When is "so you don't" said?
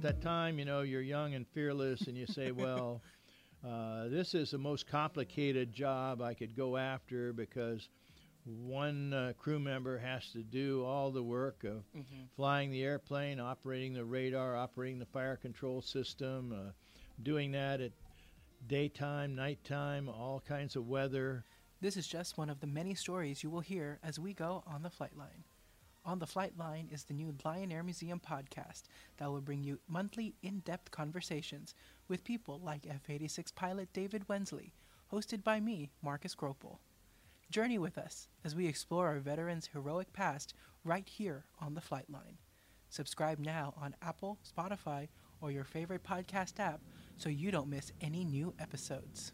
47.18-47.68